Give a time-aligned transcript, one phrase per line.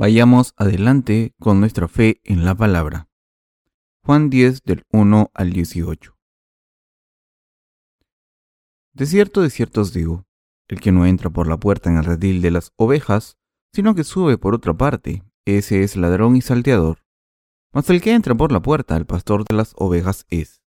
[0.00, 3.10] Vayamos adelante con nuestra fe en la palabra.
[4.02, 6.16] Juan 10 del 1 al 18.
[8.94, 10.24] De cierto, de cierto os digo,
[10.68, 13.36] el que no entra por la puerta en el redil de las ovejas,
[13.74, 17.04] sino que sube por otra parte, ese es ladrón y salteador.
[17.70, 20.62] Mas el que entra por la puerta, el pastor de las ovejas es.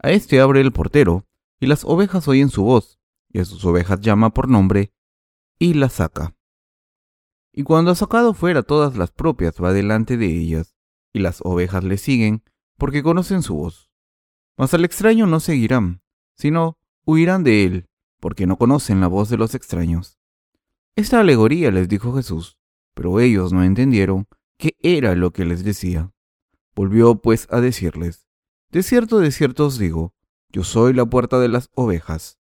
[0.00, 1.26] A este abre el portero,
[1.58, 4.92] y las ovejas oyen su voz, y a sus ovejas llama por nombre,
[5.58, 6.37] y las saca.
[7.58, 10.76] Y cuando ha sacado fuera todas las propias, va delante de ellas,
[11.12, 12.44] y las ovejas le siguen,
[12.76, 13.90] porque conocen su voz.
[14.56, 16.00] Mas al extraño no seguirán,
[16.36, 17.88] sino huirán de él,
[18.20, 20.20] porque no conocen la voz de los extraños.
[20.94, 22.60] Esta alegoría les dijo Jesús,
[22.94, 26.12] pero ellos no entendieron qué era lo que les decía.
[26.76, 28.28] Volvió pues a decirles,
[28.70, 30.14] De cierto, de cierto os digo,
[30.52, 32.38] yo soy la puerta de las ovejas.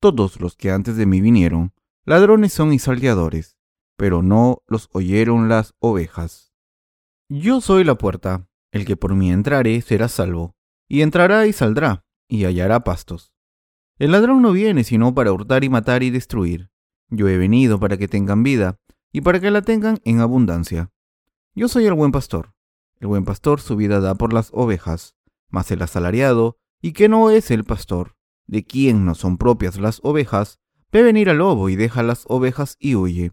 [0.00, 1.72] Todos los que antes de mí vinieron,
[2.04, 3.55] ladrones son y salteadores,
[3.96, 6.52] pero no los oyeron las ovejas.
[7.28, 10.54] Yo soy la puerta, el que por mí entrare será salvo,
[10.88, 13.32] y entrará y saldrá, y hallará pastos.
[13.98, 16.70] El ladrón no viene sino para hurtar y matar y destruir.
[17.08, 18.78] Yo he venido para que tengan vida,
[19.12, 20.92] y para que la tengan en abundancia.
[21.54, 22.52] Yo soy el buen pastor.
[23.00, 25.16] El buen pastor su vida da por las ovejas,
[25.48, 30.00] mas el asalariado, y que no es el pastor, de quien no son propias las
[30.02, 30.60] ovejas,
[30.92, 33.32] ve venir al lobo y deja las ovejas y huye,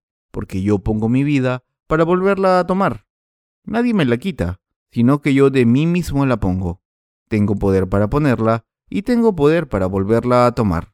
[0.31, 3.05] porque yo pongo mi vida para volverla a tomar.
[3.63, 4.61] Nadie me la quita,
[4.91, 6.81] sino que yo de mí mismo la pongo.
[7.27, 10.93] Tengo poder para ponerla y tengo poder para volverla a tomar.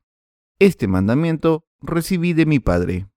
[0.59, 3.07] Este mandamiento recibí de mi Padre.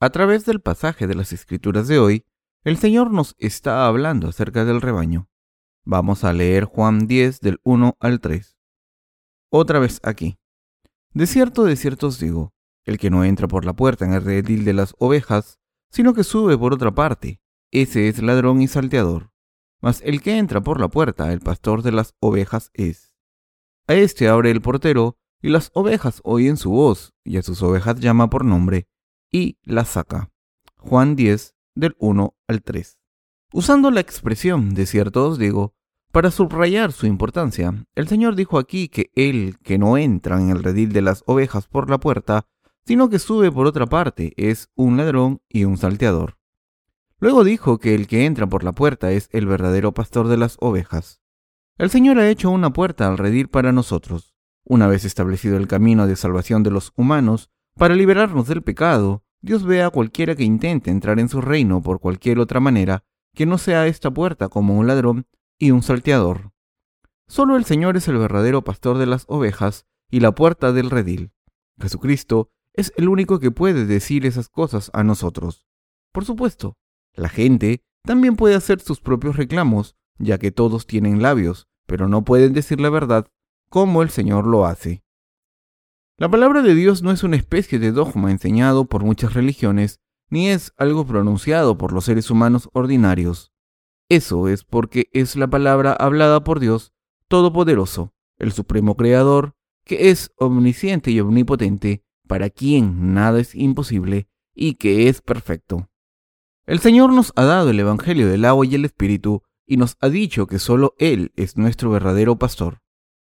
[0.00, 2.24] A través del pasaje de las Escrituras de hoy,
[2.64, 5.28] el Señor nos está hablando acerca del rebaño.
[5.84, 8.56] Vamos a leer Juan 10 del 1 al 3.
[9.50, 10.38] Otra vez aquí.
[11.12, 14.24] De cierto, de cierto os digo, el que no entra por la puerta en el
[14.24, 15.58] redil de las ovejas,
[15.92, 19.30] sino que sube por otra parte, ese es ladrón y salteador.
[19.80, 23.14] Mas el que entra por la puerta, el pastor de las ovejas es.
[23.86, 28.00] A este abre el portero, y las ovejas oyen su voz, y a sus ovejas
[28.00, 28.88] llama por nombre,
[29.30, 30.30] y las saca.
[30.78, 32.98] Juan 10, del 1 al 3.
[33.52, 35.74] Usando la expresión de cierto os digo,
[36.10, 40.62] para subrayar su importancia, el Señor dijo aquí que el que no entra en el
[40.62, 42.46] redil de las ovejas por la puerta,
[42.84, 46.38] sino que sube por otra parte, es un ladrón y un salteador.
[47.18, 50.56] Luego dijo que el que entra por la puerta es el verdadero pastor de las
[50.60, 51.20] ovejas.
[51.78, 54.34] El Señor ha hecho una puerta al redil para nosotros.
[54.64, 59.64] Una vez establecido el camino de salvación de los humanos, para liberarnos del pecado, Dios
[59.64, 63.04] ve a cualquiera que intente entrar en su reino por cualquier otra manera
[63.34, 65.26] que no sea esta puerta como un ladrón
[65.58, 66.52] y un salteador.
[67.26, 71.32] Solo el Señor es el verdadero pastor de las ovejas y la puerta del redil.
[71.80, 75.66] Jesucristo es el único que puede decir esas cosas a nosotros.
[76.12, 76.76] Por supuesto,
[77.14, 82.24] la gente también puede hacer sus propios reclamos, ya que todos tienen labios, pero no
[82.24, 83.26] pueden decir la verdad
[83.68, 85.02] como el Señor lo hace.
[86.18, 90.48] La palabra de Dios no es una especie de dogma enseñado por muchas religiones, ni
[90.48, 93.52] es algo pronunciado por los seres humanos ordinarios.
[94.08, 96.92] Eso es porque es la palabra hablada por Dios
[97.28, 104.74] Todopoderoso, el Supremo Creador, que es omnisciente y omnipotente, para quien nada es imposible y
[104.74, 105.88] que es perfecto.
[106.64, 110.08] El Señor nos ha dado el Evangelio del agua y el Espíritu y nos ha
[110.08, 112.80] dicho que solo Él es nuestro verdadero pastor.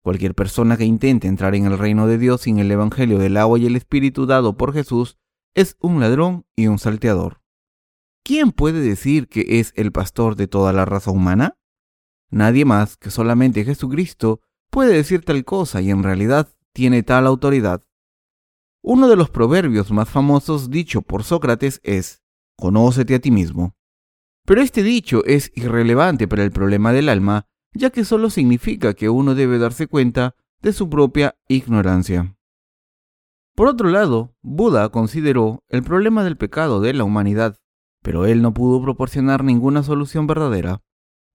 [0.03, 3.59] Cualquier persona que intente entrar en el reino de Dios sin el Evangelio del agua
[3.59, 5.17] y el Espíritu dado por Jesús
[5.55, 7.41] es un ladrón y un salteador.
[8.23, 11.59] ¿Quién puede decir que es el pastor de toda la raza humana?
[12.31, 17.83] Nadie más que solamente Jesucristo puede decir tal cosa y en realidad tiene tal autoridad.
[18.87, 22.23] Uno de los proverbios más famosos dicho por Sócrates es,
[22.55, 23.75] Conócete a ti mismo.
[24.45, 29.09] Pero este dicho es irrelevante para el problema del alma, ya que solo significa que
[29.09, 32.37] uno debe darse cuenta de su propia ignorancia.
[33.55, 37.57] Por otro lado, Buda consideró el problema del pecado de la humanidad,
[38.03, 40.83] pero él no pudo proporcionar ninguna solución verdadera.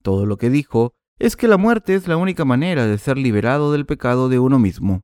[0.03, 3.71] Todo lo que dijo es que la muerte es la única manera de ser liberado
[3.71, 5.01] del pecado de uno mismo.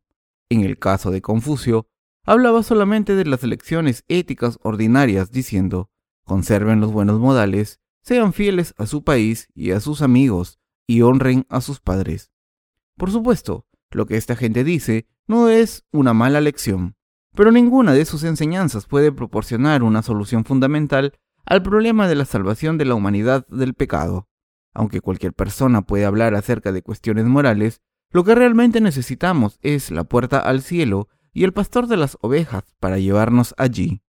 [0.48, 1.88] En el caso de Confucio,
[2.26, 5.90] hablaba solamente de las lecciones éticas ordinarias, diciendo,
[6.24, 11.46] conserven los buenos modales, sean fieles a su país y a sus amigos, y honren
[11.50, 12.32] a sus padres.
[12.98, 16.96] Por supuesto, lo que esta gente dice no es una mala lección,
[17.36, 21.14] pero ninguna de sus enseñanzas puede proporcionar una solución fundamental
[21.46, 24.30] al problema de la salvación de la humanidad del pecado.
[24.74, 27.82] Aunque cualquier persona puede hablar acerca de cuestiones morales,
[28.12, 32.64] lo que realmente necesitamos es la puerta al cielo y el pastor de las ovejas
[32.80, 34.02] para llevarnos allí.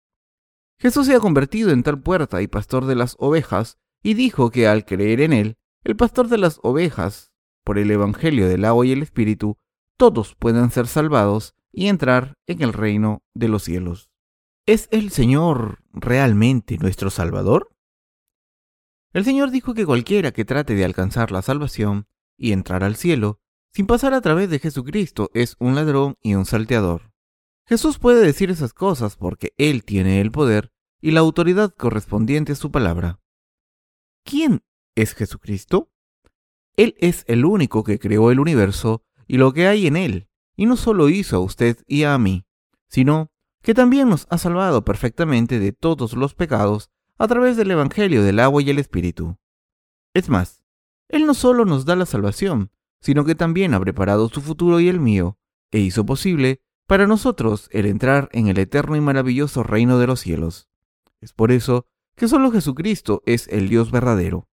[0.79, 4.69] Jesús se ha convertido en tal puerta y pastor de las ovejas y dijo que
[4.69, 7.32] al creer en él, el pastor de las ovejas,
[7.65, 9.56] por el Evangelio del agua y el Espíritu,
[9.97, 14.11] todos pueden ser salvados y entrar en el reino de los cielos.
[14.67, 17.75] ¿Es el Señor realmente nuestro Salvador?
[19.15, 22.06] El Señor dijo que cualquiera que trate de alcanzar la salvación
[22.37, 23.41] y entrar al cielo,
[23.73, 27.13] sin pasar a través de Jesucristo, es un ladrón y un salteador.
[27.66, 32.56] Jesús puede decir esas cosas porque Él tiene el poder y la autoridad correspondiente a
[32.56, 33.20] su palabra.
[34.25, 34.62] ¿Quién
[34.94, 35.90] es Jesucristo?
[36.76, 40.66] Él es el único que creó el universo y lo que hay en él, y
[40.66, 42.46] no solo hizo a usted y a mí,
[42.88, 43.31] sino
[43.62, 48.40] que también nos ha salvado perfectamente de todos los pecados a través del Evangelio del
[48.40, 49.38] agua y el Espíritu.
[50.14, 50.62] Es más,
[51.08, 52.70] Él no solo nos da la salvación,
[53.00, 55.38] sino que también ha preparado su futuro y el mío,
[55.70, 60.20] e hizo posible para nosotros el entrar en el eterno y maravilloso reino de los
[60.20, 60.69] cielos.
[61.20, 61.86] Es por eso
[62.16, 64.48] que solo Jesucristo es el Dios verdadero.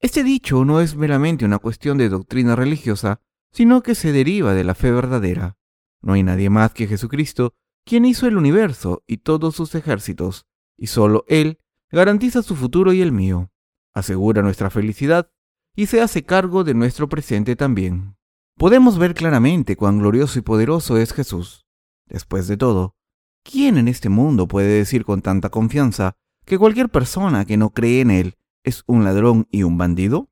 [0.00, 3.20] Este dicho no es meramente una cuestión de doctrina religiosa,
[3.50, 5.56] sino que se deriva de la fe verdadera.
[6.00, 7.54] No hay nadie más que Jesucristo
[7.84, 11.58] quien hizo el universo y todos sus ejércitos, y solo Él
[11.90, 13.50] garantiza su futuro y el mío,
[13.94, 15.30] asegura nuestra felicidad
[15.74, 18.17] y se hace cargo de nuestro presente también.
[18.58, 21.64] Podemos ver claramente cuán glorioso y poderoso es Jesús.
[22.08, 22.96] Después de todo,
[23.44, 28.00] ¿quién en este mundo puede decir con tanta confianza que cualquier persona que no cree
[28.00, 28.34] en Él
[28.64, 30.28] es un ladrón y un bandido?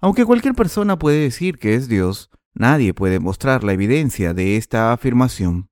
[0.00, 4.92] Aunque cualquier persona puede decir que es Dios, nadie puede mostrar la evidencia de esta
[4.92, 5.70] afirmación.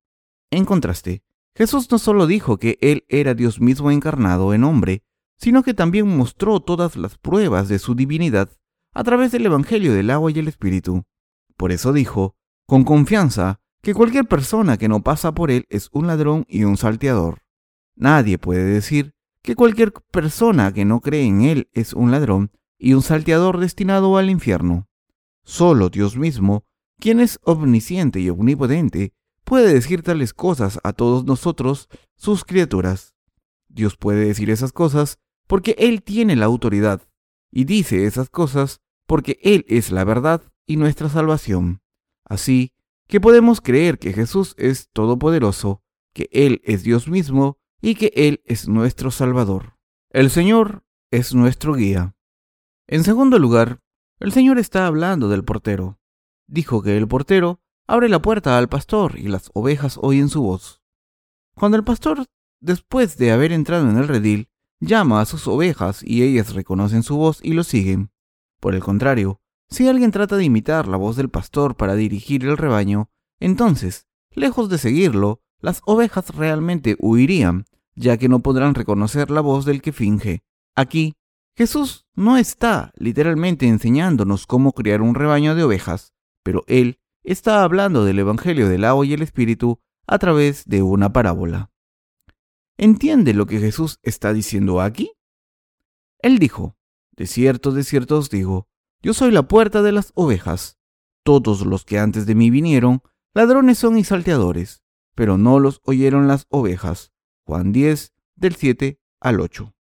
[0.53, 1.25] En contraste,
[1.56, 5.03] Jesús no solo dijo que Él era Dios mismo encarnado en hombre,
[5.38, 8.49] sino que también mostró todas las pruebas de su divinidad
[8.93, 11.05] a través del Evangelio del agua y el Espíritu.
[11.56, 12.37] Por eso dijo,
[12.67, 16.77] con confianza, que cualquier persona que no pasa por Él es un ladrón y un
[16.77, 17.43] salteador.
[17.95, 22.95] Nadie puede decir que cualquier persona que no cree en Él es un ladrón y
[22.95, 24.89] un salteador destinado al infierno.
[25.45, 26.65] Solo Dios mismo,
[26.99, 29.12] quien es omnisciente y omnipotente,
[29.45, 33.15] puede decir tales cosas a todos nosotros, sus criaturas.
[33.69, 37.03] Dios puede decir esas cosas porque Él tiene la autoridad,
[37.51, 41.82] y dice esas cosas porque Él es la verdad y nuestra salvación.
[42.25, 42.72] Así
[43.06, 45.82] que podemos creer que Jesús es todopoderoso,
[46.12, 49.76] que Él es Dios mismo y que Él es nuestro Salvador.
[50.11, 52.16] El Señor es nuestro guía.
[52.87, 53.81] En segundo lugar,
[54.20, 55.99] el Señor está hablando del portero.
[56.46, 60.82] Dijo que el portero abre la puerta al pastor y las ovejas oyen su voz.
[61.55, 62.26] Cuando el pastor,
[62.60, 64.49] después de haber entrado en el redil,
[64.81, 68.10] llama a sus ovejas y ellas reconocen su voz y lo siguen.
[68.60, 69.41] Por el contrario,
[69.74, 74.69] si alguien trata de imitar la voz del pastor para dirigir el rebaño, entonces, lejos
[74.69, 77.64] de seguirlo, las ovejas realmente huirían,
[77.94, 80.44] ya que no podrán reconocer la voz del que finge.
[80.76, 81.16] Aquí,
[81.56, 86.12] Jesús no está literalmente enseñándonos cómo criar un rebaño de ovejas,
[86.43, 91.12] pero Él está hablando del Evangelio del agua y el Espíritu a través de una
[91.12, 91.70] parábola.
[92.76, 95.12] ¿Entiende lo que Jesús está diciendo aquí?
[96.20, 96.76] Él dijo,
[97.12, 98.69] De cierto, de cierto os digo,
[99.05, 100.79] yo soy la puerta de las ovejas.
[101.25, 103.03] Todos los que antes de mí vinieron,
[103.34, 104.82] ladrones son y salteadores,
[105.15, 107.13] pero no los oyeron las ovejas.
[107.44, 109.75] Juan 10, del 7 al 8.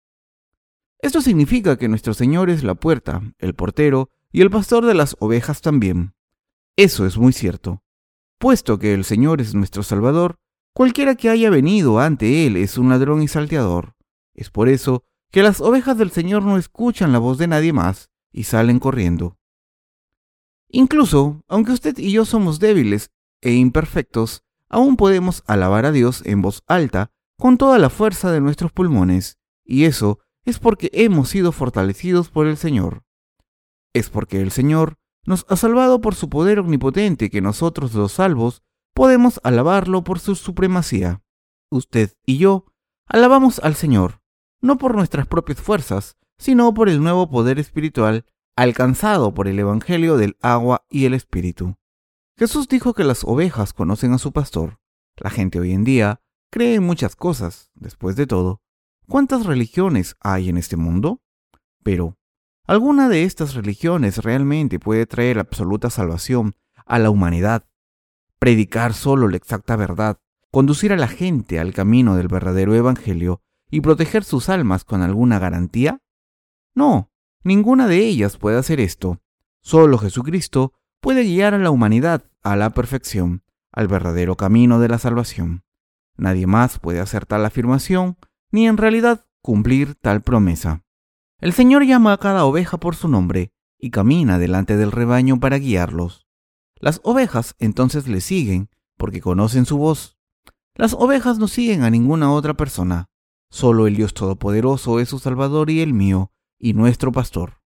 [0.98, 5.16] Esto significa que nuestro Señor es la puerta, el portero y el pastor de las
[5.20, 6.16] ovejas también.
[6.75, 7.84] Eso es muy cierto.
[8.40, 10.40] Puesto que el Señor es nuestro Salvador,
[10.74, 13.94] cualquiera que haya venido ante Él es un ladrón y salteador.
[14.34, 18.11] Es por eso que las ovejas del Señor no escuchan la voz de nadie más
[18.32, 19.38] y salen corriendo.
[20.70, 23.12] Incluso, aunque usted y yo somos débiles
[23.42, 28.40] e imperfectos, aún podemos alabar a Dios en voz alta con toda la fuerza de
[28.40, 33.04] nuestros pulmones, y eso es porque hemos sido fortalecidos por el Señor.
[33.94, 38.64] Es porque el Señor nos ha salvado por su poder omnipotente que nosotros los salvos
[38.94, 41.22] podemos alabarlo por su supremacía.
[41.70, 42.66] Usted y yo
[43.08, 44.22] alabamos al Señor,
[44.62, 50.17] no por nuestras propias fuerzas, sino por el nuevo poder espiritual alcanzado por el Evangelio
[50.17, 51.77] del agua y el Espíritu.
[52.36, 54.79] Jesús dijo que las ovejas conocen a su pastor.
[55.17, 56.19] La gente hoy en día
[56.50, 58.60] cree en muchas cosas, después de todo,
[59.07, 61.21] ¿cuántas religiones hay en este mundo?
[61.83, 62.17] Pero,
[62.65, 66.55] ¿alguna de estas religiones realmente puede traer absoluta salvación
[66.88, 67.67] a la humanidad?
[68.39, 70.19] Predicar solo la exacta verdad,
[70.50, 75.38] conducir a la gente al camino del verdadero Evangelio y proteger sus almas con alguna
[75.38, 76.01] garantía?
[76.74, 77.12] No,
[77.44, 79.22] ninguna de ellas puede hacer esto.
[79.62, 84.98] Solo Jesucristo puede guiar a la humanidad a la perfección, al verdadero camino de la
[84.98, 85.63] salvación.
[86.18, 88.18] Nadie más puede hacer tal afirmación,
[88.51, 90.84] ni en realidad cumplir tal promesa.
[91.40, 95.58] El Señor llama a cada oveja por su nombre y camina delante del rebaño para
[95.58, 96.28] guiarlos.
[96.80, 100.18] Las ovejas entonces le siguen porque conocen su voz.
[100.75, 103.10] Las ovejas no siguen a ninguna otra persona.
[103.50, 107.62] Solo el Dios Todopoderoso es su Salvador y el mío, y nuestro pastor.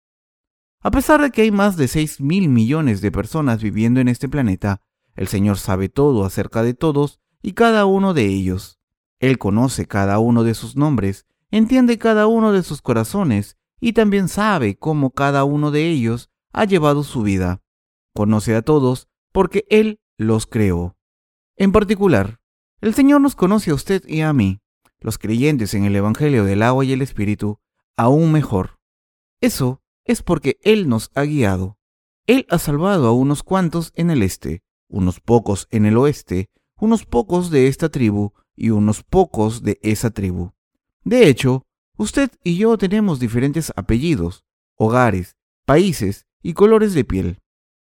[0.80, 4.28] A pesar de que hay más de 6 mil millones de personas viviendo en este
[4.28, 4.80] planeta,
[5.14, 8.78] el Señor sabe todo acerca de todos y cada uno de ellos.
[9.18, 14.28] Él conoce cada uno de sus nombres, entiende cada uno de sus corazones y también
[14.28, 17.62] sabe cómo cada uno de ellos ha llevado su vida.
[18.14, 20.96] Conoce a todos porque Él los creó.
[21.56, 22.40] En particular,
[22.80, 24.60] el Señor nos conoce a usted y a mí,
[25.00, 27.58] los creyentes en el Evangelio del agua y el Espíritu,
[27.96, 28.78] aún mejor.
[29.44, 31.76] Eso es porque Él nos ha guiado.
[32.26, 36.48] Él ha salvado a unos cuantos en el este, unos pocos en el oeste,
[36.80, 40.52] unos pocos de esta tribu y unos pocos de esa tribu.
[41.04, 41.66] De hecho,
[41.98, 44.46] usted y yo tenemos diferentes apellidos,
[44.76, 45.36] hogares,
[45.66, 47.42] países y colores de piel.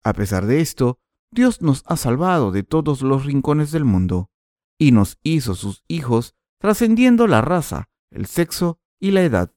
[0.04, 1.00] A pesar de esto,
[1.32, 4.30] Dios nos ha salvado de todos los rincones del mundo
[4.78, 9.55] y nos hizo sus hijos trascendiendo la raza, el sexo y la edad.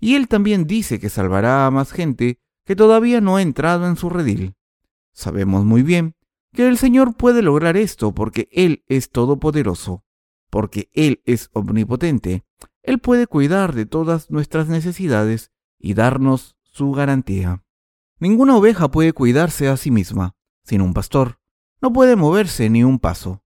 [0.00, 3.96] Y Él también dice que salvará a más gente que todavía no ha entrado en
[3.96, 4.54] su redil.
[5.12, 6.14] Sabemos muy bien
[6.52, 10.04] que el Señor puede lograr esto porque Él es todopoderoso,
[10.50, 12.44] porque Él es omnipotente.
[12.82, 17.64] Él puede cuidar de todas nuestras necesidades y darnos su garantía.
[18.20, 20.34] Ninguna oveja puede cuidarse a sí misma.
[20.62, 21.38] Sin un pastor,
[21.80, 23.42] no puede moverse ni un paso.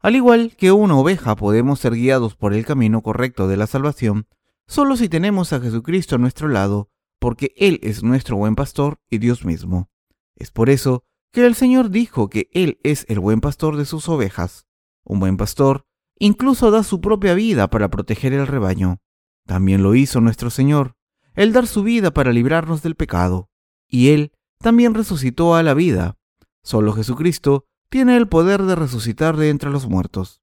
[0.00, 4.26] Al igual que una oveja podemos ser guiados por el camino correcto de la salvación,
[4.66, 9.18] solo si tenemos a Jesucristo a nuestro lado, porque Él es nuestro buen pastor y
[9.18, 9.90] Dios mismo.
[10.36, 14.08] Es por eso que el Señor dijo que Él es el buen pastor de sus
[14.08, 14.66] ovejas.
[15.04, 15.86] Un buen pastor
[16.18, 19.00] incluso da su propia vida para proteger el rebaño.
[19.46, 20.96] También lo hizo nuestro Señor,
[21.34, 23.50] el dar su vida para librarnos del pecado.
[23.88, 26.16] Y Él también resucitó a la vida.
[26.62, 30.42] Solo Jesucristo tiene el poder de resucitar de entre los muertos.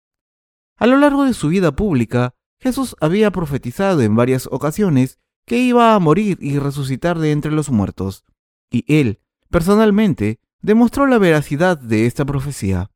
[0.77, 5.95] A lo largo de su vida pública, Jesús había profetizado en varias ocasiones que iba
[5.95, 8.23] a morir y resucitar de entre los muertos,
[8.69, 12.91] y Él, personalmente, demostró la veracidad de esta profecía.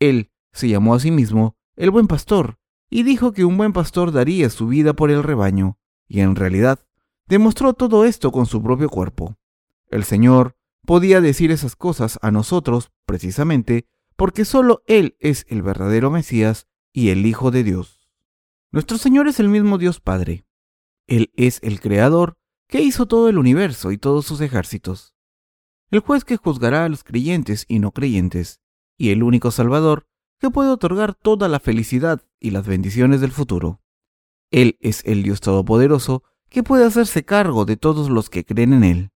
[0.00, 2.58] Él se llamó a sí mismo el buen pastor
[2.90, 5.78] y dijo que un buen pastor daría su vida por el rebaño,
[6.08, 6.80] y en realidad
[7.26, 9.36] demostró todo esto con su propio cuerpo.
[9.88, 16.10] El Señor podía decir esas cosas a nosotros precisamente porque solo Él es el verdadero
[16.10, 18.03] Mesías y el Hijo de Dios.
[18.74, 20.44] Nuestro Señor es el mismo Dios Padre.
[21.06, 22.34] Él es el Creador
[22.68, 25.14] que hizo todo el universo y todos sus ejércitos
[25.94, 28.60] el juez que juzgará a los creyentes y no creyentes,
[28.98, 30.08] y el único Salvador
[30.40, 33.80] que puede otorgar toda la felicidad y las bendiciones del futuro.
[34.50, 38.82] Él es el Dios Todopoderoso que puede hacerse cargo de todos los que creen en
[38.82, 39.10] Él.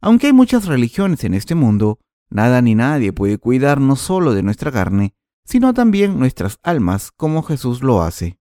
[0.00, 1.98] Aunque hay muchas religiones en este mundo,
[2.30, 7.42] nada ni nadie puede cuidar no solo de nuestra carne, sino también nuestras almas como
[7.42, 8.39] Jesús lo hace.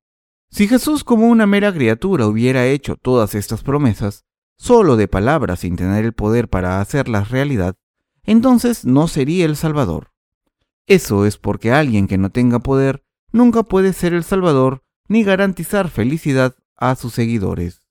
[0.51, 4.25] Si Jesús como una mera criatura hubiera hecho todas estas promesas,
[4.57, 7.75] solo de palabras sin tener el poder para hacerlas realidad,
[8.23, 10.11] entonces no sería el Salvador.
[10.87, 15.89] Eso es porque alguien que no tenga poder nunca puede ser el Salvador ni garantizar
[15.89, 17.81] felicidad a sus seguidores.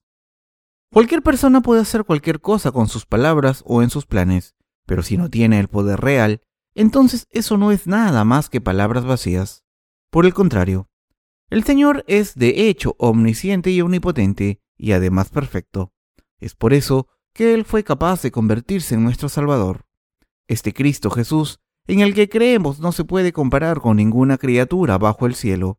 [0.92, 5.16] Cualquier persona puede hacer cualquier cosa con sus palabras o en sus planes, pero si
[5.16, 6.42] no tiene el poder real,
[6.74, 9.64] entonces eso no es nada más que palabras vacías.
[10.10, 10.88] Por el contrario,
[11.50, 15.92] el Señor es de hecho omnisciente y omnipotente y además perfecto.
[16.40, 19.86] Es por eso que Él fue capaz de convertirse en nuestro Salvador.
[20.46, 25.26] Este Cristo Jesús, en el que creemos, no se puede comparar con ninguna criatura bajo
[25.26, 25.78] el cielo.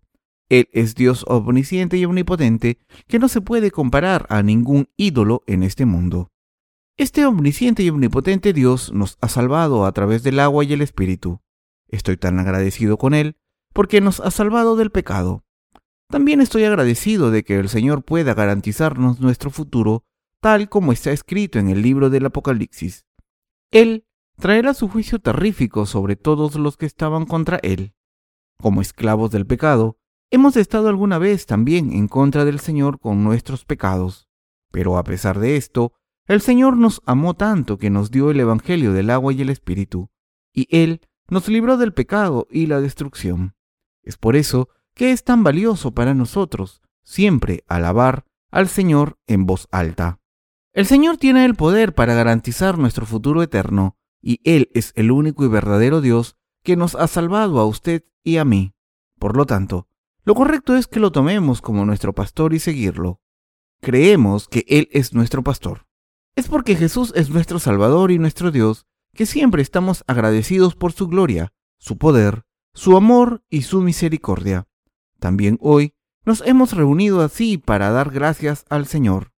[0.49, 5.63] Él es Dios omnisciente y omnipotente, que no se puede comparar a ningún ídolo en
[5.63, 6.31] este mundo.
[6.97, 11.41] Este omnisciente y omnipotente Dios nos ha salvado a través del agua y el Espíritu.
[11.87, 13.37] Estoy tan agradecido con Él
[13.73, 15.45] porque nos ha salvado del pecado.
[16.09, 20.03] También estoy agradecido de que el Señor pueda garantizarnos nuestro futuro
[20.41, 23.05] tal como está escrito en el libro del Apocalipsis.
[23.71, 27.93] Él traerá su juicio terrífico sobre todos los que estaban contra él.
[28.57, 29.99] Como esclavos del pecado,
[30.31, 34.29] hemos estado alguna vez también en contra del Señor con nuestros pecados,
[34.71, 35.93] pero a pesar de esto,
[36.25, 40.09] el Señor nos amó tanto que nos dio el Evangelio del agua y el Espíritu,
[40.53, 43.55] y Él nos libró del pecado y la destrucción.
[44.01, 49.69] Es por eso que es tan valioso para nosotros siempre alabar al Señor en voz
[49.71, 50.19] alta.
[50.73, 55.45] El Señor tiene el poder para garantizar nuestro futuro eterno, y Él es el único
[55.45, 58.73] y verdadero Dios que nos ha salvado a usted y a mí.
[59.17, 59.87] Por lo tanto,
[60.25, 63.21] lo correcto es que lo tomemos como nuestro pastor y seguirlo.
[63.79, 65.87] Creemos que Él es nuestro pastor.
[66.35, 71.07] Es porque Jesús es nuestro Salvador y nuestro Dios que siempre estamos agradecidos por su
[71.07, 74.68] gloria, su poder, su amor y su misericordia.
[75.19, 75.93] También hoy
[76.25, 79.31] nos hemos reunido así para dar gracias al Señor.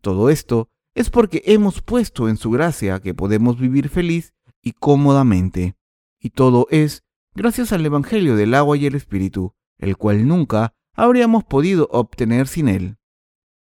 [0.00, 5.76] Todo esto es porque hemos puesto en su gracia que podemos vivir feliz y cómodamente.
[6.18, 11.44] Y todo es gracias al Evangelio del agua y el Espíritu, el cual nunca habríamos
[11.44, 12.98] podido obtener sin él.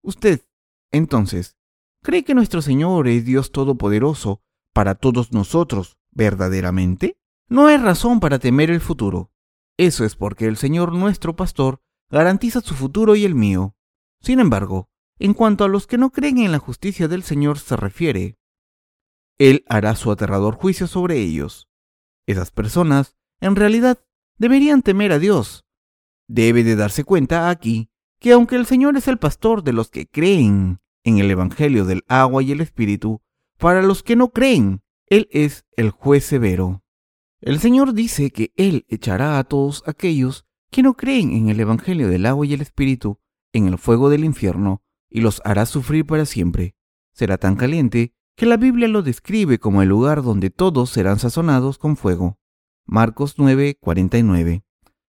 [0.02, 0.42] Usted,
[0.92, 1.56] entonces,
[2.02, 7.18] ¿cree que nuestro Señor es Dios Todopoderoso para todos nosotros verdaderamente?
[7.48, 9.30] No hay razón para temer el futuro.
[9.78, 13.76] Eso es porque el Señor nuestro pastor garantiza su futuro y el mío.
[14.21, 17.76] Sin embargo, en cuanto a los que no creen en la justicia del Señor se
[17.76, 18.38] refiere,
[19.38, 21.68] Él hará su aterrador juicio sobre ellos.
[22.26, 24.04] Esas personas, en realidad,
[24.38, 25.64] deberían temer a Dios.
[26.26, 30.06] Debe de darse cuenta aquí que aunque el Señor es el pastor de los que
[30.06, 33.21] creen en el Evangelio del agua y el Espíritu,
[33.59, 36.83] para los que no creen, Él es el juez severo.
[37.40, 42.09] El Señor dice que Él echará a todos aquellos que no creen en el Evangelio
[42.09, 43.21] del agua y el Espíritu
[43.52, 46.76] en el fuego del infierno y los hará sufrir para siempre.
[47.12, 51.78] Será tan caliente que la Biblia lo describe como el lugar donde todos serán sazonados
[51.78, 52.39] con fuego.
[52.84, 54.63] Marcos 9:49.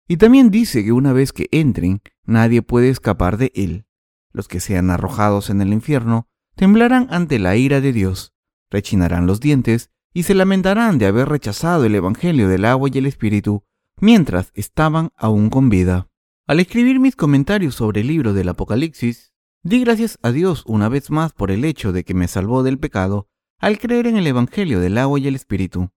[0.07, 3.85] Y también dice que una vez que entren, nadie puede escapar de él.
[4.31, 8.33] Los que sean arrojados en el infierno temblarán ante la ira de Dios,
[8.69, 13.05] rechinarán los dientes y se lamentarán de haber rechazado el Evangelio del agua y el
[13.05, 13.63] Espíritu
[13.99, 16.09] mientras estaban aún con vida.
[16.47, 21.11] Al escribir mis comentarios sobre el libro del Apocalipsis, di gracias a Dios una vez
[21.11, 23.27] más por el hecho de que me salvó del pecado
[23.59, 25.91] al creer en el Evangelio del agua y el Espíritu.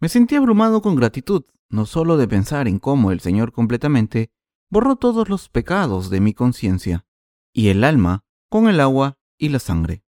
[0.00, 4.32] Me sentí abrumado con gratitud no solo de pensar en cómo el Señor completamente
[4.70, 7.06] borró todos los pecados de mi conciencia,
[7.52, 10.04] y el alma con el agua y la sangre.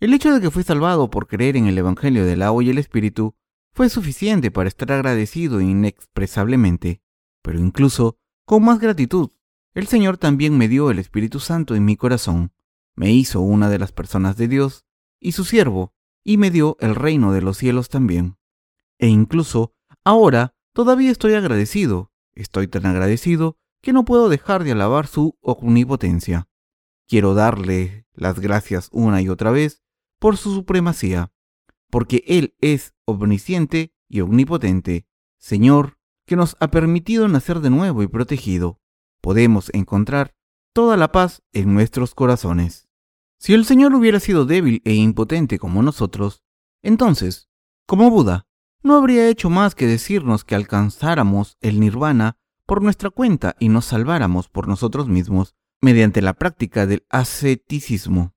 [0.00, 2.78] El hecho de que fui salvado por creer en el Evangelio del agua y el
[2.78, 3.34] Espíritu
[3.72, 7.02] fue suficiente para estar agradecido inexpresablemente,
[7.42, 9.30] pero incluso con más gratitud,
[9.74, 12.52] el Señor también me dio el Espíritu Santo en mi corazón,
[12.94, 14.84] me hizo una de las personas de Dios
[15.20, 18.36] y su siervo, y me dio el reino de los cielos también.
[18.98, 25.06] E incluso ahora Todavía estoy agradecido, estoy tan agradecido que no puedo dejar de alabar
[25.06, 26.50] su omnipotencia.
[27.08, 29.85] Quiero darle las gracias una y otra vez
[30.18, 31.32] por su supremacía,
[31.90, 35.06] porque Él es omnisciente y omnipotente,
[35.38, 38.80] Señor, que nos ha permitido nacer de nuevo y protegido.
[39.20, 40.34] Podemos encontrar
[40.72, 42.88] toda la paz en nuestros corazones.
[43.38, 46.42] Si el Señor hubiera sido débil e impotente como nosotros,
[46.82, 47.48] entonces,
[47.86, 48.46] como Buda,
[48.82, 53.86] no habría hecho más que decirnos que alcanzáramos el nirvana por nuestra cuenta y nos
[53.86, 58.35] salváramos por nosotros mismos mediante la práctica del asceticismo.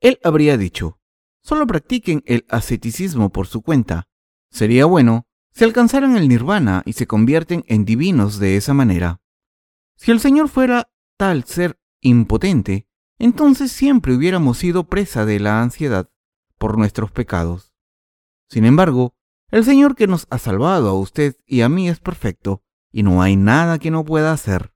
[0.00, 0.98] Él habría dicho,
[1.42, 4.08] solo practiquen el asceticismo por su cuenta.
[4.50, 9.20] Sería bueno si alcanzaran el nirvana y se convierten en divinos de esa manera.
[9.96, 12.86] Si el Señor fuera tal ser impotente,
[13.18, 16.10] entonces siempre hubiéramos sido presa de la ansiedad
[16.56, 17.74] por nuestros pecados.
[18.48, 19.14] Sin embargo,
[19.50, 23.20] el Señor que nos ha salvado a usted y a mí es perfecto, y no
[23.20, 24.72] hay nada que no pueda hacer.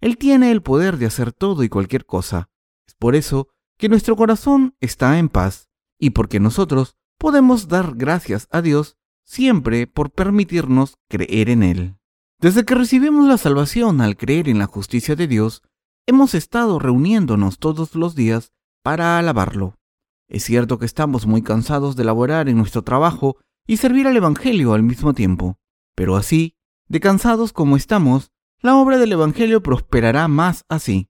[0.00, 2.48] Él tiene el poder de hacer todo y cualquier cosa.
[2.86, 3.48] Es por eso
[3.82, 5.68] que nuestro corazón está en paz,
[5.98, 11.96] y porque nosotros podemos dar gracias a Dios siempre por permitirnos creer en Él.
[12.38, 15.62] Desde que recibimos la salvación al creer en la justicia de Dios,
[16.06, 18.52] hemos estado reuniéndonos todos los días
[18.84, 19.74] para alabarlo.
[20.28, 24.74] Es cierto que estamos muy cansados de laborar en nuestro trabajo y servir al Evangelio
[24.74, 25.58] al mismo tiempo.
[25.96, 26.54] Pero así,
[26.86, 31.08] de cansados como estamos, la obra del Evangelio prosperará más así.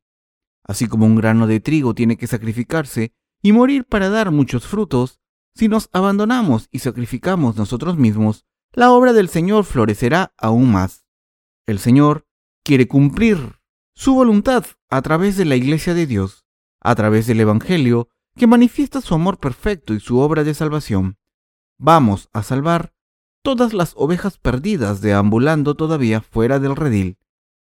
[0.64, 5.20] Así como un grano de trigo tiene que sacrificarse y morir para dar muchos frutos,
[5.55, 11.05] si nos abandonamos y sacrificamos nosotros mismos, la obra del Señor florecerá aún más.
[11.66, 12.27] El Señor
[12.64, 13.59] quiere cumplir
[13.94, 16.46] su voluntad a través de la Iglesia de Dios,
[16.81, 21.18] a través del Evangelio, que manifiesta su amor perfecto y su obra de salvación.
[21.79, 22.94] Vamos a salvar
[23.42, 27.18] todas las ovejas perdidas deambulando todavía fuera del redil.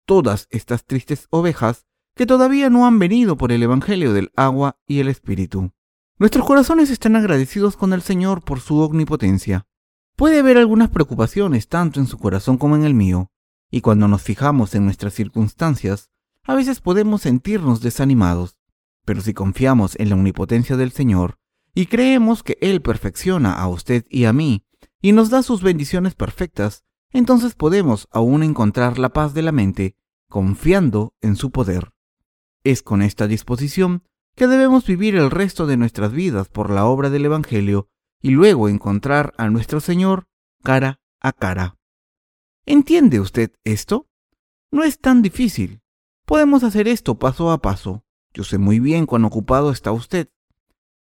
[0.04, 1.86] todas estas tristes ovejas
[2.20, 5.72] que todavía no han venido por el Evangelio del agua y el Espíritu.
[6.18, 9.66] Nuestros corazones están agradecidos con el Señor por su omnipotencia.
[10.16, 13.30] Puede haber algunas preocupaciones tanto en su corazón como en el mío,
[13.70, 16.10] y cuando nos fijamos en nuestras circunstancias,
[16.44, 18.58] a veces podemos sentirnos desanimados.
[19.06, 21.38] Pero si confiamos en la omnipotencia del Señor
[21.74, 24.66] y creemos que Él perfecciona a usted y a mí
[25.00, 29.96] y nos da sus bendiciones perfectas, entonces podemos aún encontrar la paz de la mente
[30.28, 31.94] confiando en su poder.
[32.62, 34.04] Es con esta disposición
[34.36, 37.88] que debemos vivir el resto de nuestras vidas por la obra del Evangelio
[38.20, 40.26] y luego encontrar a nuestro Señor
[40.62, 41.78] cara a cara.
[42.66, 44.08] ¿Entiende usted esto?
[44.70, 45.80] No es tan difícil.
[46.26, 48.04] Podemos hacer esto paso a paso.
[48.32, 50.30] Yo sé muy bien cuán ocupado está usted.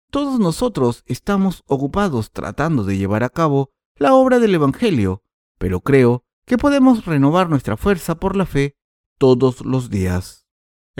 [0.10, 5.24] Todos nosotros estamos ocupados tratando de llevar a cabo la obra del Evangelio,
[5.60, 8.76] pero creo que podemos renovar nuestra fuerza por la fe
[9.20, 10.39] todos los días.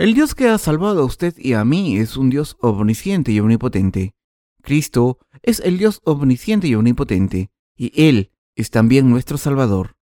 [0.00, 3.40] El Dios que ha salvado a usted y a mí es un Dios omnisciente y
[3.40, 4.14] omnipotente.
[4.62, 9.98] Cristo es el Dios omnisciente y omnipotente, y Él es también nuestro Salvador.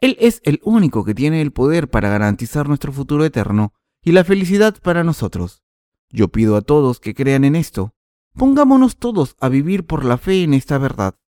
[0.00, 4.24] Él es el único que tiene el poder para garantizar nuestro futuro eterno y la
[4.24, 5.62] felicidad para nosotros.
[6.10, 7.94] Yo pido a todos que crean en esto.
[8.34, 11.20] Pongámonos todos a vivir por la fe en esta verdad.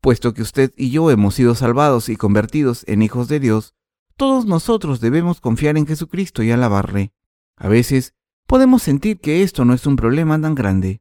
[0.00, 3.74] Puesto que usted y yo hemos sido salvados y convertidos en hijos de Dios,
[4.20, 7.14] todos nosotros debemos confiar en Jesucristo y alabarle.
[7.56, 8.14] A veces
[8.46, 11.00] podemos sentir que esto no es un problema tan grande.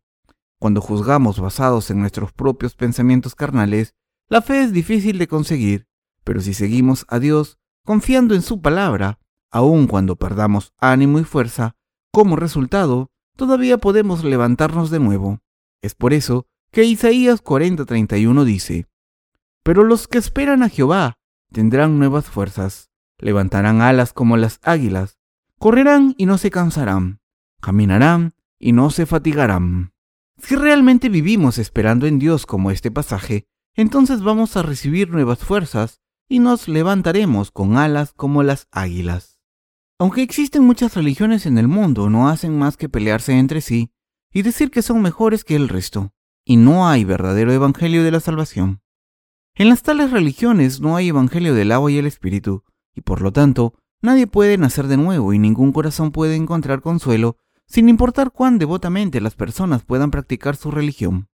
[0.57, 3.93] Cuando juzgamos basados en nuestros propios pensamientos carnales,
[4.29, 5.85] la fe es difícil de conseguir,
[6.23, 9.19] pero si seguimos a Dios confiando en su palabra,
[9.51, 11.75] aun cuando perdamos ánimo y fuerza,
[12.13, 15.41] como resultado, todavía podemos levantarnos de nuevo.
[15.81, 18.87] Es por eso que Isaías 40:31 dice,
[19.61, 21.17] Pero los que esperan a Jehová
[21.51, 22.88] tendrán nuevas fuerzas,
[23.19, 25.19] levantarán alas como las águilas,
[25.57, 27.19] correrán y no se cansarán,
[27.61, 29.93] caminarán y no se fatigarán.
[30.37, 36.01] Si realmente vivimos esperando en Dios como este pasaje, entonces vamos a recibir nuevas fuerzas
[36.27, 39.39] y nos levantaremos con alas como las águilas.
[39.97, 43.91] Aunque existen muchas religiones en el mundo, no hacen más que pelearse entre sí
[44.31, 46.13] y decir que son mejores que el resto,
[46.45, 48.81] y no hay verdadero evangelio de la salvación.
[49.55, 52.63] En las tales religiones no hay evangelio del agua y el espíritu,
[52.95, 57.37] y por lo tanto nadie puede nacer de nuevo y ningún corazón puede encontrar consuelo
[57.65, 61.29] sin importar cuán devotamente las personas puedan practicar su religión.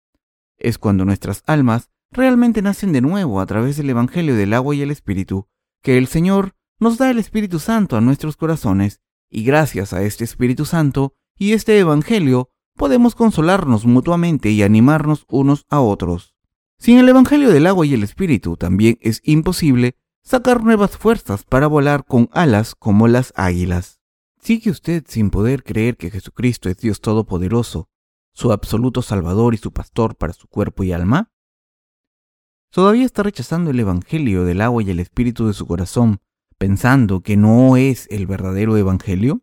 [0.58, 4.82] Es cuando nuestras almas realmente nacen de nuevo a través del Evangelio del agua y
[4.82, 5.48] el Espíritu,
[5.82, 10.24] que el Señor nos da el Espíritu Santo a nuestros corazones, y gracias a este
[10.24, 16.34] Espíritu Santo y este Evangelio podemos consolarnos mutuamente y animarnos unos a otros.
[16.78, 21.66] Sin el Evangelio del agua y el Espíritu también es imposible sacar nuevas fuerzas para
[21.66, 24.00] volar con alas como las águilas.
[24.40, 27.88] ¿Sigue usted sin poder creer que Jesucristo es Dios Todopoderoso,
[28.33, 31.30] su absoluto Salvador y su pastor para su cuerpo y alma?
[32.70, 36.20] ¿Todavía está rechazando el Evangelio del agua y el Espíritu de su corazón,
[36.56, 39.42] pensando que no es el verdadero Evangelio?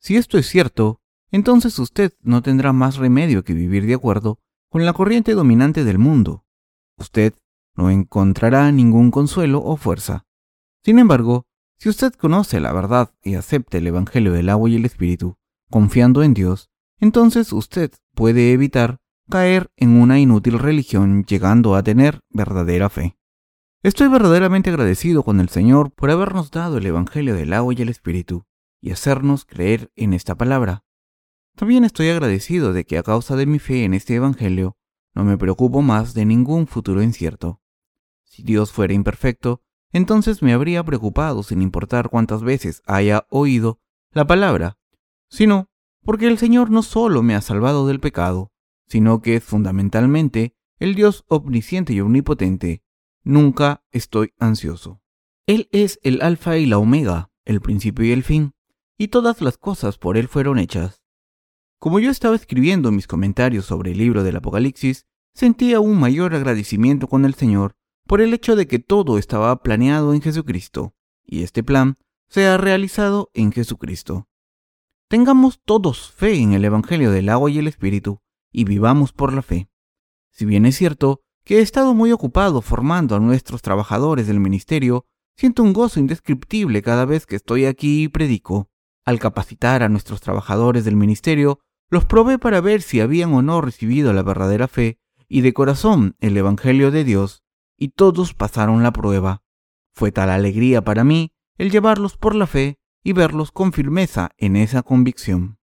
[0.00, 1.00] Si esto es cierto,
[1.30, 5.98] entonces usted no tendrá más remedio que vivir de acuerdo con la corriente dominante del
[5.98, 6.44] mundo.
[6.98, 7.34] Usted
[7.76, 10.24] no encontrará ningún consuelo o fuerza.
[10.82, 11.46] Sin embargo,
[11.78, 15.36] si usted conoce la verdad y acepta el Evangelio del agua y el Espíritu,
[15.70, 22.20] confiando en Dios, entonces usted puede evitar caer en una inútil religión llegando a tener
[22.30, 23.16] verdadera fe.
[23.82, 27.88] Estoy verdaderamente agradecido con el Señor por habernos dado el Evangelio del agua y el
[27.88, 28.44] Espíritu
[28.80, 30.84] y hacernos creer en esta palabra.
[31.56, 34.76] También estoy agradecido de que a causa de mi fe en este Evangelio
[35.14, 37.60] no me preocupo más de ningún futuro incierto.
[38.36, 39.62] Si Dios fuera imperfecto,
[39.94, 43.80] entonces me habría preocupado sin importar cuántas veces haya oído
[44.12, 44.76] la palabra,
[45.30, 45.70] sino
[46.02, 48.52] porque el Señor no solo me ha salvado del pecado,
[48.88, 52.82] sino que es fundamentalmente el Dios omnisciente y omnipotente.
[53.24, 55.00] Nunca estoy ansioso.
[55.46, 58.52] Él es el alfa y la omega, el principio y el fin,
[58.98, 61.02] y todas las cosas por Él fueron hechas.
[61.78, 67.08] Como yo estaba escribiendo mis comentarios sobre el libro del Apocalipsis, sentía un mayor agradecimiento
[67.08, 71.62] con el Señor por el hecho de que todo estaba planeado en Jesucristo, y este
[71.62, 74.28] plan se ha realizado en Jesucristo.
[75.08, 78.20] Tengamos todos fe en el Evangelio del agua y el Espíritu,
[78.52, 79.68] y vivamos por la fe.
[80.30, 85.06] Si bien es cierto que he estado muy ocupado formando a nuestros trabajadores del ministerio,
[85.36, 88.68] siento un gozo indescriptible cada vez que estoy aquí y predico.
[89.04, 93.60] Al capacitar a nuestros trabajadores del ministerio, los probé para ver si habían o no
[93.60, 97.44] recibido la verdadera fe y de corazón el Evangelio de Dios,
[97.76, 99.42] y todos pasaron la prueba.
[99.92, 104.56] Fue tal alegría para mí el llevarlos por la fe y verlos con firmeza en
[104.56, 105.58] esa convicción.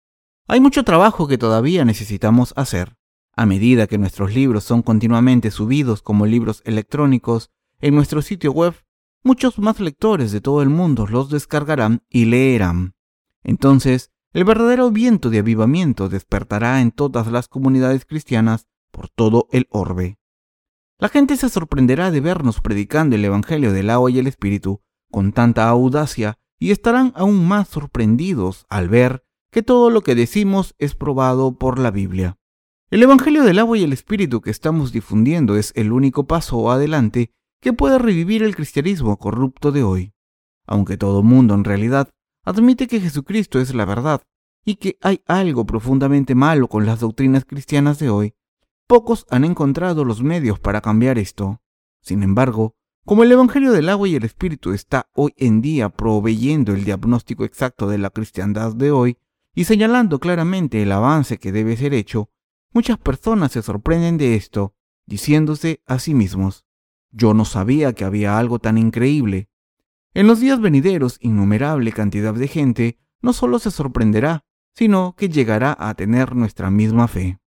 [0.47, 2.97] Hay mucho trabajo que todavía necesitamos hacer.
[3.37, 8.75] A medida que nuestros libros son continuamente subidos como libros electrónicos en nuestro sitio web,
[9.23, 12.95] muchos más lectores de todo el mundo los descargarán y leerán.
[13.45, 19.67] Entonces, el verdadero viento de avivamiento despertará en todas las comunidades cristianas por todo el
[19.71, 20.18] orbe.
[21.01, 24.81] La gente se sorprenderá de vernos predicando el Evangelio del agua y el Espíritu
[25.13, 30.75] con tanta audacia y estarán aún más sorprendidos al ver que todo lo que decimos
[30.79, 32.37] es probado por la Biblia.
[32.91, 37.33] El Evangelio del agua y el Espíritu que estamos difundiendo es el único paso adelante
[37.61, 40.15] que puede revivir el cristianismo corrupto de hoy.
[40.67, 42.11] Aunque todo mundo en realidad
[42.45, 44.23] admite que Jesucristo es la verdad
[44.65, 48.35] y que hay algo profundamente malo con las doctrinas cristianas de hoy,
[48.89, 51.61] pocos han encontrado los medios para cambiar esto.
[52.01, 52.75] Sin embargo,
[53.05, 57.45] como el Evangelio del agua y el Espíritu está hoy en día proveyendo el diagnóstico
[57.45, 59.19] exacto de la cristiandad de hoy
[59.55, 62.31] y señalando claramente el avance que debe ser hecho,
[62.73, 64.75] muchas personas se sorprenden de esto,
[65.07, 66.65] diciéndose a sí mismos,
[67.11, 69.49] yo no sabía que había algo tan increíble.
[70.15, 75.77] En los días venideros, innumerable cantidad de gente no solo se sorprenderá, sino que llegará
[75.79, 77.39] a tener nuestra misma fe.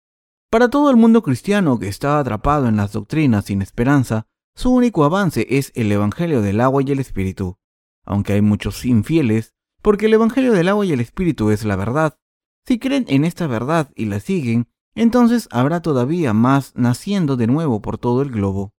[0.51, 5.05] Para todo el mundo cristiano que está atrapado en las doctrinas sin esperanza, su único
[5.05, 7.57] avance es el Evangelio del agua y el Espíritu,
[8.03, 12.19] aunque hay muchos infieles, porque el Evangelio del agua y el Espíritu es la verdad.
[12.65, 17.81] Si creen en esta verdad y la siguen, entonces habrá todavía más naciendo de nuevo
[17.81, 18.73] por todo el globo.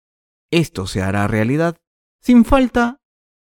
[0.50, 1.78] Esto se hará realidad,
[2.20, 3.00] sin falta,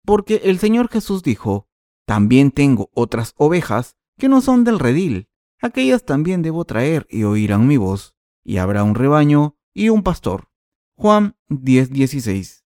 [0.04, 1.68] porque el Señor Jesús dijo,
[2.06, 5.28] también tengo otras ovejas que no son del redil,
[5.62, 8.15] aquellas también debo traer y oirán mi voz,
[8.46, 10.48] y habrá un rebaño y un pastor.
[10.94, 12.64] Juan 10:16.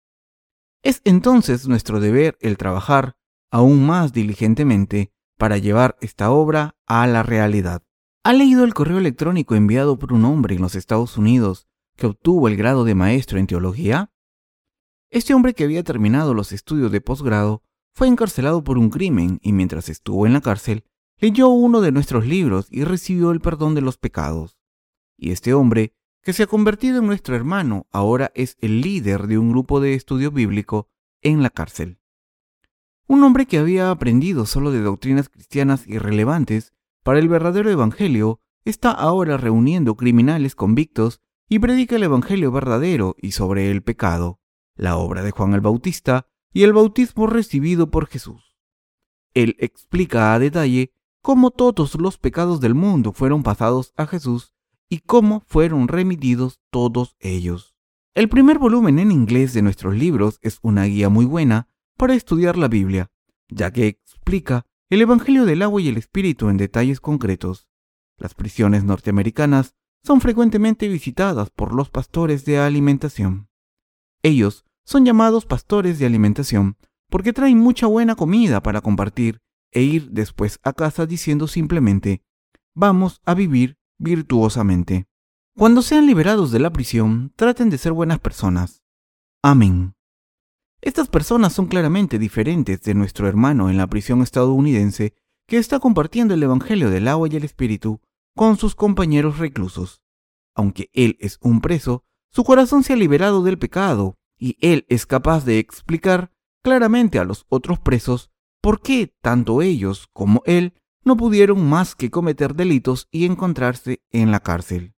[0.82, 3.16] Es entonces nuestro deber el trabajar
[3.52, 7.84] aún más diligentemente para llevar esta obra a la realidad.
[8.24, 12.48] ¿Ha leído el correo electrónico enviado por un hombre en los Estados Unidos que obtuvo
[12.48, 14.12] el grado de maestro en teología?
[15.12, 17.63] Este hombre que había terminado los estudios de posgrado
[17.94, 20.84] fue encarcelado por un crimen y mientras estuvo en la cárcel
[21.20, 24.57] leyó uno de nuestros libros y recibió el perdón de los pecados.
[25.17, 29.38] Y este hombre que se ha convertido en nuestro hermano, ahora es el líder de
[29.38, 30.89] un grupo de estudio bíblico
[31.21, 31.99] en la cárcel.
[33.08, 38.91] Un hombre que había aprendido solo de doctrinas cristianas irrelevantes para el verdadero Evangelio, está
[38.91, 44.41] ahora reuniendo criminales convictos y predica el Evangelio verdadero y sobre el pecado,
[44.75, 48.58] la obra de Juan el Bautista y el bautismo recibido por Jesús.
[49.34, 54.57] Él explica a detalle cómo todos los pecados del mundo fueron pasados a Jesús
[54.89, 57.76] y cómo fueron remitidos todos ellos.
[58.15, 62.58] El primer volumen en inglés de nuestros libros es una guía muy buena para estudiar
[62.58, 63.12] la Biblia,
[63.50, 67.67] ya que explica el Evangelio del agua y el Espíritu en detalles concretos.
[68.17, 73.50] Las prisiones norteamericanas son frecuentemente visitadas por los pastores de alimentación.
[74.23, 76.78] Ellos son llamados pastores de alimentación
[77.10, 82.23] porque traen mucha buena comida para compartir e ir después a casa diciendo simplemente,
[82.73, 85.07] vamos a vivir virtuosamente.
[85.55, 88.83] Cuando sean liberados de la prisión, traten de ser buenas personas.
[89.41, 89.95] Amén.
[90.81, 95.13] Estas personas son claramente diferentes de nuestro hermano en la prisión estadounidense
[95.47, 98.01] que está compartiendo el Evangelio del agua y el Espíritu
[98.36, 100.01] con sus compañeros reclusos.
[100.53, 105.05] Aunque él es un preso, su corazón se ha liberado del pecado y él es
[105.05, 106.31] capaz de explicar
[106.63, 108.29] claramente a los otros presos
[108.62, 110.73] por qué tanto ellos como él
[111.08, 114.93] no pudieron más que cometer delitos y encontrarse en la cárcel.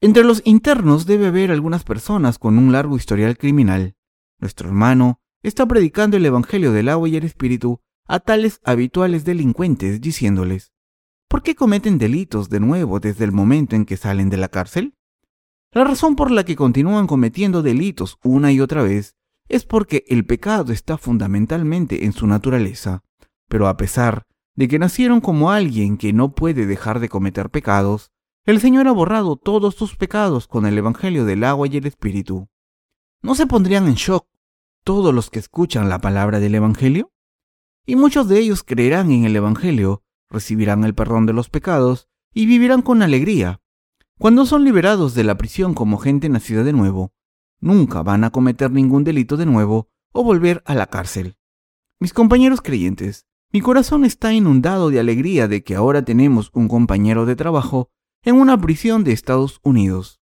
[0.00, 3.96] Entre los internos debe haber algunas personas con un largo historial criminal.
[4.38, 10.00] Nuestro hermano está predicando el Evangelio del agua y el Espíritu a tales habituales delincuentes
[10.00, 10.72] diciéndoles,
[11.28, 14.94] ¿por qué cometen delitos de nuevo desde el momento en que salen de la cárcel?
[15.72, 19.16] La razón por la que continúan cometiendo delitos una y otra vez
[19.48, 23.02] es porque el pecado está fundamentalmente en su naturaleza,
[23.48, 28.12] pero a pesar de que nacieron como alguien que no puede dejar de cometer pecados,
[28.44, 32.48] el Señor ha borrado todos sus pecados con el Evangelio del agua y el Espíritu.
[33.22, 34.28] ¿No se pondrían en shock
[34.84, 37.10] todos los que escuchan la palabra del Evangelio?
[37.86, 42.46] Y muchos de ellos creerán en el Evangelio, recibirán el perdón de los pecados y
[42.46, 43.60] vivirán con alegría.
[44.18, 47.12] Cuando son liberados de la prisión como gente nacida de nuevo,
[47.60, 51.36] nunca van a cometer ningún delito de nuevo o volver a la cárcel.
[51.98, 57.24] Mis compañeros creyentes, mi corazón está inundado de alegría de que ahora tenemos un compañero
[57.24, 57.88] de trabajo
[58.24, 60.20] en una prisión de Estados Unidos.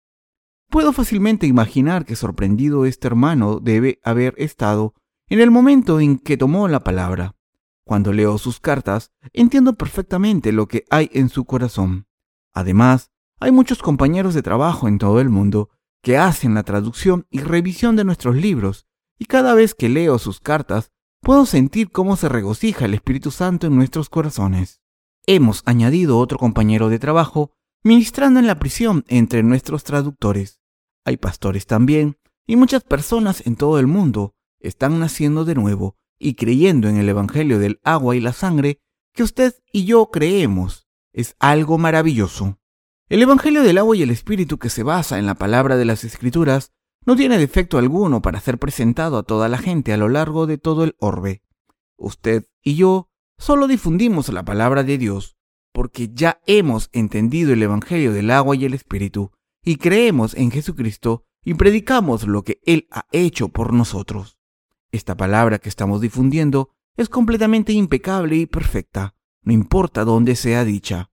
[0.70, 4.94] Puedo fácilmente imaginar que sorprendido este hermano debe haber estado
[5.28, 7.36] en el momento en que tomó la palabra,
[7.84, 12.06] Cuando leo sus cartas, entiendo perfectamente lo que hay en su corazón.
[12.54, 13.10] Además,
[13.40, 15.72] hay muchos compañeros de trabajo en todo el mundo
[16.04, 18.86] que hacen la traducción y revisión de nuestros libros,
[19.18, 20.92] y cada vez que leo sus cartas,
[21.26, 24.80] puedo sentir cómo se regocija el Espíritu Santo en nuestros corazones.
[25.26, 27.52] Hemos añadido otro compañero de trabajo
[27.84, 30.62] ministrando en la prisión entre nuestros traductores.
[31.04, 36.36] Hay pastores también, y muchas personas en todo el mundo están naciendo de nuevo y
[36.36, 38.80] creyendo en el Evangelio del agua y la sangre
[39.12, 40.88] que usted y yo creemos.
[41.12, 42.60] Es algo maravilloso.
[43.10, 46.04] El Evangelio del agua y el Espíritu que se basa en la palabra de las
[46.04, 46.72] Escrituras
[47.06, 50.58] no tiene defecto alguno para ser presentado a toda la gente a lo largo de
[50.58, 51.44] todo el orbe.
[51.98, 55.38] Usted y yo solo difundimos la palabra de Dios
[55.72, 59.32] porque ya hemos entendido el Evangelio del agua y el Espíritu
[59.64, 64.40] y creemos en Jesucristo y predicamos lo que Él ha hecho por nosotros.
[64.92, 71.12] Esta palabra que estamos difundiendo es completamente impecable y perfecta, no importa dónde sea dicha.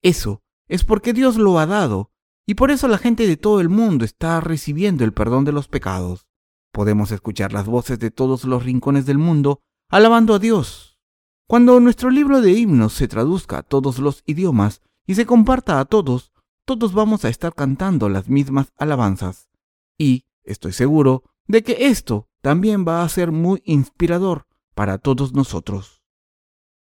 [0.00, 2.10] Eso es porque Dios lo ha dado
[2.48, 5.68] y por eso la gente de todo el mundo está recibiendo el perdón de los
[5.68, 6.26] pecados.
[6.72, 10.98] Podemos escuchar las voces de todos los rincones del mundo alabando a Dios.
[11.46, 15.84] Cuando nuestro libro de himnos se traduzca a todos los idiomas y se comparta a
[15.84, 16.32] todos,
[16.64, 19.50] todos vamos a estar cantando las mismas alabanzas.
[19.98, 26.02] Y estoy seguro de que esto también va a ser muy inspirador para todos nosotros.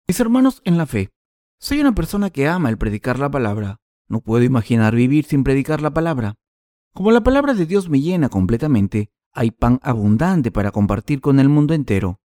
[0.06, 1.10] Mis hermanos en la fe,
[1.58, 3.80] soy una persona que ama el predicar la palabra.
[4.08, 6.34] No puedo imaginar vivir sin predicar la palabra.
[6.92, 11.48] Como la palabra de Dios me llena completamente, hay pan abundante para compartir con el
[11.48, 12.20] mundo entero.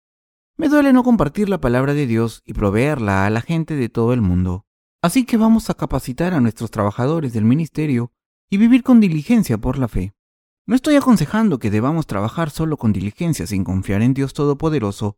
[0.57, 4.12] Me duele no compartir la palabra de Dios y proveerla a la gente de todo
[4.12, 4.67] el mundo.
[5.03, 8.11] Así que vamos a capacitar a nuestros trabajadores del ministerio
[8.51, 10.15] y vivir con diligencia por la fe.
[10.67, 15.17] No estoy aconsejando que debamos trabajar solo con diligencia sin confiar en Dios Todopoderoso,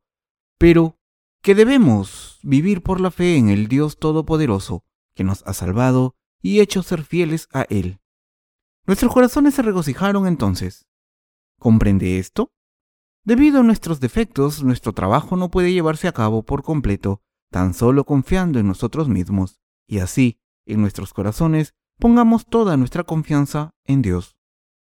[0.59, 0.99] pero
[1.40, 6.61] que debemos vivir por la fe en el Dios Todopoderoso, que nos ha salvado y
[6.61, 8.01] hecho ser fieles a Él.
[8.87, 10.87] Nuestros corazones se regocijaron entonces.
[11.59, 12.53] ¿Comprende esto?
[13.24, 18.05] Debido a nuestros defectos, nuestro trabajo no puede llevarse a cabo por completo, tan solo
[18.05, 24.37] confiando en nosotros mismos, y así, en nuestros corazones, pongamos toda nuestra confianza en Dios.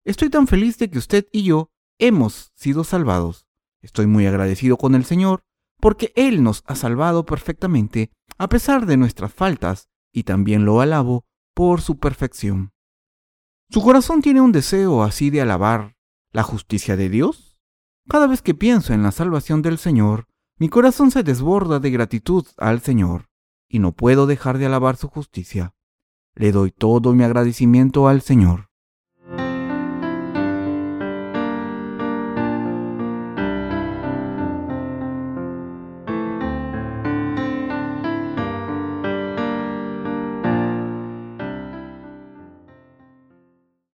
[0.06, 3.48] Estoy tan feliz de que usted y yo hemos sido salvados.
[3.82, 5.44] Estoy muy agradecido con el Señor
[5.80, 11.26] porque Él nos ha salvado perfectamente a pesar de nuestras faltas y también lo alabo
[11.58, 12.72] por su perfección.
[13.72, 15.96] ¿Su corazón tiene un deseo así de alabar
[16.32, 17.60] la justicia de Dios?
[18.08, 20.28] Cada vez que pienso en la salvación del Señor,
[20.60, 23.26] mi corazón se desborda de gratitud al Señor,
[23.68, 25.74] y no puedo dejar de alabar su justicia.
[26.36, 28.67] Le doy todo mi agradecimiento al Señor.